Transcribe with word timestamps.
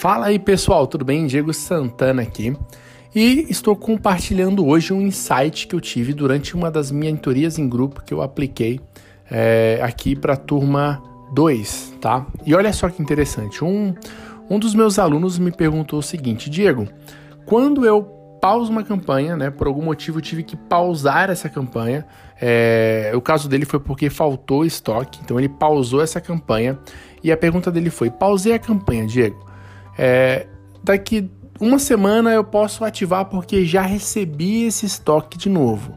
Fala 0.00 0.28
aí 0.28 0.38
pessoal, 0.38 0.86
tudo 0.86 1.04
bem? 1.04 1.26
Diego 1.26 1.52
Santana 1.52 2.22
aqui 2.22 2.56
e 3.14 3.46
estou 3.50 3.76
compartilhando 3.76 4.66
hoje 4.66 4.94
um 4.94 5.02
insight 5.02 5.66
que 5.66 5.74
eu 5.74 5.80
tive 5.80 6.14
durante 6.14 6.54
uma 6.54 6.70
das 6.70 6.90
mentorias 6.90 7.58
em 7.58 7.68
grupo 7.68 8.02
que 8.02 8.14
eu 8.14 8.22
apliquei 8.22 8.80
é, 9.30 9.78
aqui 9.82 10.16
para 10.16 10.32
a 10.32 10.36
turma 10.38 11.02
2, 11.34 11.96
tá? 12.00 12.26
E 12.46 12.54
olha 12.54 12.72
só 12.72 12.88
que 12.88 13.02
interessante, 13.02 13.62
um, 13.62 13.94
um 14.48 14.58
dos 14.58 14.74
meus 14.74 14.98
alunos 14.98 15.38
me 15.38 15.52
perguntou 15.52 15.98
o 15.98 16.02
seguinte, 16.02 16.48
Diego, 16.48 16.88
quando 17.44 17.84
eu 17.84 18.02
pauso 18.40 18.72
uma 18.72 18.82
campanha, 18.82 19.36
né? 19.36 19.50
Por 19.50 19.66
algum 19.66 19.82
motivo 19.82 20.16
eu 20.16 20.22
tive 20.22 20.42
que 20.42 20.56
pausar 20.56 21.28
essa 21.28 21.50
campanha. 21.50 22.06
É, 22.40 23.12
o 23.14 23.20
caso 23.20 23.50
dele 23.50 23.66
foi 23.66 23.78
porque 23.78 24.08
faltou 24.08 24.64
estoque, 24.64 25.20
então 25.22 25.38
ele 25.38 25.50
pausou 25.50 26.00
essa 26.00 26.22
campanha. 26.22 26.78
E 27.22 27.30
a 27.30 27.36
pergunta 27.36 27.70
dele 27.70 27.90
foi: 27.90 28.10
pausei 28.10 28.54
a 28.54 28.58
campanha, 28.58 29.06
Diego. 29.06 29.49
É, 29.98 30.46
daqui 30.82 31.30
uma 31.60 31.78
semana 31.78 32.30
eu 32.30 32.42
posso 32.42 32.84
ativar 32.84 33.26
porque 33.26 33.64
já 33.64 33.82
recebi 33.82 34.64
esse 34.64 34.86
estoque 34.86 35.36
de 35.36 35.48
novo. 35.48 35.94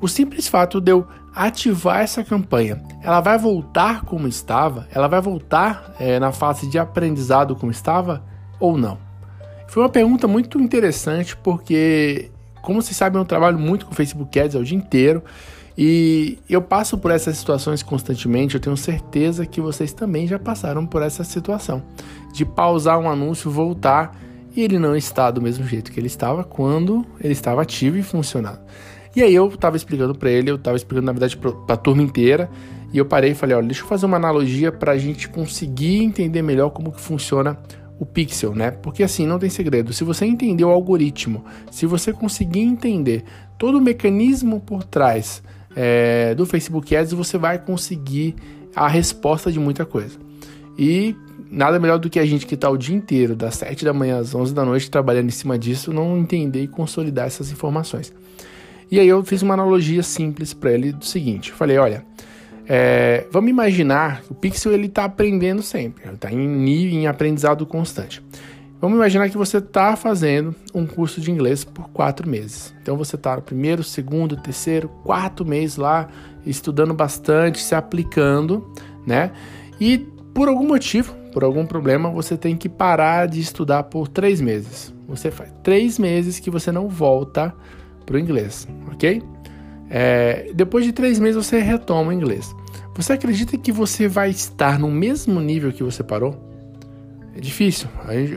O 0.00 0.08
simples 0.08 0.48
fato 0.48 0.80
de 0.80 0.90
eu 0.90 1.06
ativar 1.34 2.00
essa 2.00 2.24
campanha, 2.24 2.82
ela 3.02 3.20
vai 3.20 3.38
voltar 3.38 4.02
como 4.04 4.26
estava? 4.26 4.88
Ela 4.90 5.06
vai 5.06 5.20
voltar 5.20 5.94
é, 6.00 6.18
na 6.18 6.32
fase 6.32 6.68
de 6.68 6.78
aprendizado 6.78 7.54
como 7.54 7.70
estava 7.70 8.24
ou 8.58 8.76
não? 8.76 8.98
Foi 9.68 9.82
uma 9.82 9.88
pergunta 9.88 10.26
muito 10.26 10.60
interessante 10.60 11.36
porque, 11.36 12.30
como 12.62 12.80
vocês 12.80 12.96
sabem, 12.96 13.20
eu 13.20 13.24
trabalho 13.24 13.58
muito 13.58 13.86
com 13.86 13.94
Facebook 13.94 14.38
Ads 14.40 14.56
o 14.56 14.64
dia 14.64 14.76
inteiro 14.76 15.22
e 15.76 16.38
eu 16.48 16.62
passo 16.62 16.96
por 16.96 17.10
essas 17.10 17.36
situações 17.36 17.82
constantemente, 17.82 18.54
eu 18.54 18.60
tenho 18.60 18.76
certeza 18.76 19.44
que 19.44 19.60
vocês 19.60 19.92
também 19.92 20.26
já 20.26 20.38
passaram 20.38 20.86
por 20.86 21.02
essa 21.02 21.22
situação 21.22 21.82
de 22.32 22.44
pausar 22.44 22.98
um 22.98 23.10
anúncio, 23.10 23.50
voltar 23.50 24.16
e 24.54 24.62
ele 24.62 24.78
não 24.78 24.96
está 24.96 25.30
do 25.30 25.42
mesmo 25.42 25.66
jeito 25.66 25.92
que 25.92 26.00
ele 26.00 26.06
estava 26.06 26.42
quando 26.42 27.04
ele 27.20 27.32
estava 27.32 27.60
ativo 27.60 27.98
e 27.98 28.02
funcionando. 28.02 28.60
E 29.14 29.22
aí 29.22 29.34
eu 29.34 29.48
estava 29.48 29.76
explicando 29.76 30.14
para 30.14 30.30
ele, 30.30 30.50
eu 30.50 30.56
estava 30.56 30.76
explicando 30.76 31.06
na 31.06 31.12
verdade 31.12 31.36
para 31.36 31.74
a 31.74 31.76
turma 31.76 32.02
inteira, 32.02 32.50
e 32.92 32.98
eu 32.98 33.04
parei 33.04 33.32
e 33.32 33.34
falei, 33.34 33.56
olha, 33.56 33.66
deixa 33.66 33.82
eu 33.82 33.86
fazer 33.86 34.06
uma 34.06 34.16
analogia 34.16 34.72
para 34.72 34.92
a 34.92 34.98
gente 34.98 35.28
conseguir 35.28 36.02
entender 36.02 36.40
melhor 36.40 36.70
como 36.70 36.92
que 36.92 37.00
funciona 37.00 37.58
o 37.98 38.06
pixel, 38.06 38.54
né? 38.54 38.70
Porque 38.70 39.02
assim, 39.02 39.26
não 39.26 39.38
tem 39.38 39.50
segredo. 39.50 39.92
Se 39.92 40.04
você 40.04 40.24
entender 40.24 40.64
o 40.64 40.70
algoritmo, 40.70 41.44
se 41.70 41.86
você 41.86 42.12
conseguir 42.12 42.60
entender 42.60 43.24
todo 43.58 43.78
o 43.78 43.80
mecanismo 43.80 44.60
por 44.60 44.84
trás 44.84 45.42
é, 45.76 46.34
do 46.34 46.46
Facebook 46.46 46.96
Ads, 46.96 47.12
você 47.12 47.36
vai 47.36 47.58
conseguir 47.58 48.34
a 48.74 48.88
resposta 48.88 49.52
de 49.52 49.60
muita 49.60 49.84
coisa. 49.84 50.18
E 50.78 51.14
nada 51.50 51.78
melhor 51.78 51.98
do 51.98 52.08
que 52.08 52.18
a 52.18 52.26
gente 52.26 52.46
que 52.46 52.54
está 52.54 52.68
o 52.68 52.76
dia 52.76 52.96
inteiro, 52.96 53.36
das 53.36 53.56
7 53.56 53.84
da 53.84 53.92
manhã 53.92 54.18
às 54.18 54.34
11 54.34 54.54
da 54.54 54.64
noite, 54.64 54.90
trabalhando 54.90 55.28
em 55.28 55.32
cima 55.32 55.58
disso, 55.58 55.92
não 55.92 56.18
entender 56.18 56.62
e 56.62 56.68
consolidar 56.68 57.26
essas 57.26 57.50
informações. 57.52 58.12
E 58.90 58.98
aí 58.98 59.08
eu 59.08 59.22
fiz 59.24 59.42
uma 59.42 59.54
analogia 59.54 60.02
simples 60.02 60.54
para 60.54 60.72
ele 60.72 60.92
do 60.92 61.04
seguinte: 61.04 61.52
falei, 61.52 61.76
olha, 61.76 62.04
é, 62.68 63.26
vamos 63.30 63.50
imaginar 63.50 64.22
que 64.22 64.32
o 64.32 64.34
Pixel 64.34 64.72
ele 64.72 64.86
está 64.86 65.04
aprendendo 65.04 65.62
sempre, 65.62 66.08
está 66.08 66.32
em 66.32 66.68
em 66.68 67.06
aprendizado 67.06 67.66
constante. 67.66 68.22
Vamos 68.80 68.96
imaginar 68.96 69.30
que 69.30 69.38
você 69.38 69.56
está 69.56 69.96
fazendo 69.96 70.54
um 70.74 70.86
curso 70.86 71.20
de 71.20 71.30
inglês 71.30 71.64
por 71.64 71.88
quatro 71.90 72.28
meses. 72.28 72.74
Então 72.82 72.96
você 72.96 73.16
está 73.16 73.34
no 73.34 73.42
primeiro, 73.42 73.82
segundo, 73.82 74.36
terceiro, 74.36 74.88
quarto 75.02 75.46
mês 75.46 75.76
lá, 75.76 76.08
estudando 76.44 76.92
bastante, 76.92 77.62
se 77.62 77.74
aplicando, 77.74 78.70
né? 79.06 79.32
E 79.80 79.98
por 80.34 80.48
algum 80.48 80.66
motivo, 80.66 81.14
por 81.32 81.42
algum 81.42 81.64
problema, 81.64 82.10
você 82.10 82.36
tem 82.36 82.54
que 82.54 82.68
parar 82.68 83.26
de 83.26 83.40
estudar 83.40 83.84
por 83.84 84.08
três 84.08 84.40
meses. 84.40 84.94
Você 85.08 85.30
faz 85.30 85.50
três 85.62 85.98
meses 85.98 86.38
que 86.38 86.50
você 86.50 86.70
não 86.70 86.88
volta 86.88 87.54
para 88.04 88.16
o 88.16 88.18
inglês, 88.18 88.68
ok? 88.92 89.22
É, 89.88 90.52
depois 90.54 90.84
de 90.84 90.92
três 90.92 91.18
meses 91.18 91.46
você 91.46 91.60
retoma 91.60 92.10
o 92.10 92.12
inglês. 92.12 92.54
Você 92.94 93.14
acredita 93.14 93.56
que 93.56 93.72
você 93.72 94.06
vai 94.08 94.30
estar 94.30 94.78
no 94.78 94.90
mesmo 94.90 95.40
nível 95.40 95.72
que 95.72 95.82
você 95.82 96.02
parou? 96.02 96.45
É 97.36 97.40
difícil. 97.40 97.86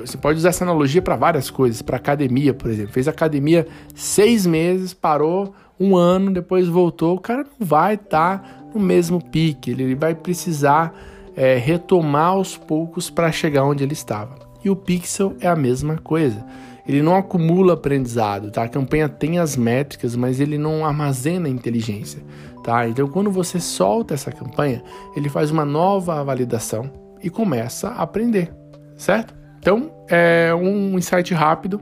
Você 0.00 0.18
pode 0.18 0.38
usar 0.38 0.48
essa 0.48 0.64
analogia 0.64 1.00
para 1.00 1.14
várias 1.14 1.48
coisas, 1.48 1.80
para 1.80 1.96
academia, 1.96 2.52
por 2.52 2.68
exemplo. 2.68 2.92
Fez 2.92 3.06
academia 3.06 3.64
seis 3.94 4.44
meses, 4.44 4.92
parou 4.92 5.54
um 5.78 5.96
ano, 5.96 6.32
depois 6.32 6.66
voltou. 6.66 7.14
O 7.14 7.20
cara 7.20 7.44
não 7.44 7.64
vai 7.64 7.94
estar 7.94 8.38
tá 8.38 8.64
no 8.74 8.80
mesmo 8.80 9.22
pique. 9.22 9.70
Ele 9.70 9.94
vai 9.94 10.12
precisar 10.12 10.92
é, 11.36 11.56
retomar 11.56 12.30
aos 12.30 12.56
poucos 12.56 13.08
para 13.08 13.30
chegar 13.30 13.64
onde 13.64 13.84
ele 13.84 13.92
estava. 13.92 14.34
E 14.64 14.68
o 14.68 14.74
Pixel 14.74 15.36
é 15.40 15.46
a 15.46 15.54
mesma 15.54 15.96
coisa. 15.96 16.44
Ele 16.84 17.00
não 17.00 17.14
acumula 17.14 17.74
aprendizado, 17.74 18.50
tá? 18.50 18.64
A 18.64 18.68
campanha 18.68 19.08
tem 19.08 19.38
as 19.38 19.56
métricas, 19.56 20.16
mas 20.16 20.40
ele 20.40 20.58
não 20.58 20.84
armazena 20.84 21.48
inteligência, 21.48 22.20
tá? 22.64 22.88
Então, 22.88 23.06
quando 23.06 23.30
você 23.30 23.60
solta 23.60 24.14
essa 24.14 24.32
campanha, 24.32 24.82
ele 25.14 25.28
faz 25.28 25.52
uma 25.52 25.64
nova 25.64 26.24
validação 26.24 26.90
e 27.22 27.30
começa 27.30 27.90
a 27.90 28.02
aprender 28.02 28.59
certo? 29.00 29.34
Então, 29.58 29.90
é 30.08 30.54
um 30.54 30.98
insight 30.98 31.32
rápido, 31.34 31.80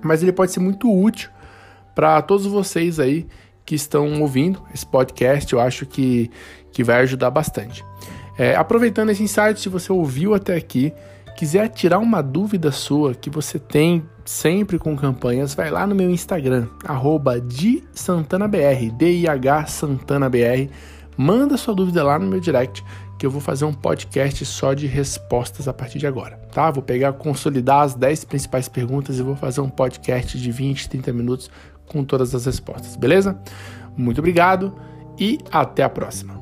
mas 0.00 0.22
ele 0.22 0.32
pode 0.32 0.50
ser 0.50 0.60
muito 0.60 0.90
útil 0.90 1.30
para 1.94 2.20
todos 2.22 2.46
vocês 2.46 2.98
aí 2.98 3.26
que 3.64 3.74
estão 3.74 4.20
ouvindo 4.20 4.62
esse 4.74 4.86
podcast. 4.86 5.52
Eu 5.52 5.60
acho 5.60 5.86
que, 5.86 6.30
que 6.72 6.82
vai 6.82 7.00
ajudar 7.02 7.30
bastante. 7.30 7.84
É, 8.38 8.56
aproveitando 8.56 9.10
esse 9.10 9.22
insight, 9.22 9.60
se 9.60 9.68
você 9.68 9.92
ouviu 9.92 10.34
até 10.34 10.56
aqui, 10.56 10.92
quiser 11.36 11.68
tirar 11.68 11.98
uma 11.98 12.22
dúvida 12.22 12.72
sua 12.72 13.14
que 13.14 13.28
você 13.28 13.58
tem 13.58 14.02
sempre 14.24 14.78
com 14.78 14.96
campanhas, 14.96 15.54
vai 15.54 15.70
lá 15.70 15.86
no 15.86 15.94
meu 15.94 16.10
Instagram, 16.10 16.66
arroba 16.84 17.40
de 17.40 17.82
D-I-H 18.96 19.66
SantanaBR. 19.66 20.70
Manda 21.16 21.56
sua 21.56 21.74
dúvida 21.74 22.02
lá 22.02 22.18
no 22.18 22.26
meu 22.26 22.40
direct 22.40 22.84
que 23.18 23.26
eu 23.26 23.30
vou 23.30 23.40
fazer 23.40 23.64
um 23.64 23.72
podcast 23.72 24.44
só 24.44 24.74
de 24.74 24.86
respostas 24.86 25.68
a 25.68 25.72
partir 25.72 25.98
de 25.98 26.06
agora, 26.06 26.36
tá? 26.52 26.70
Vou 26.70 26.82
pegar, 26.82 27.12
consolidar 27.12 27.82
as 27.82 27.94
10 27.94 28.24
principais 28.24 28.68
perguntas 28.68 29.18
e 29.18 29.22
vou 29.22 29.36
fazer 29.36 29.60
um 29.60 29.68
podcast 29.68 30.36
de 30.38 30.50
20, 30.50 30.88
30 30.88 31.12
minutos 31.12 31.50
com 31.86 32.02
todas 32.02 32.34
as 32.34 32.46
respostas, 32.46 32.96
beleza? 32.96 33.38
Muito 33.96 34.18
obrigado 34.18 34.74
e 35.18 35.38
até 35.52 35.84
a 35.84 35.88
próxima. 35.88 36.41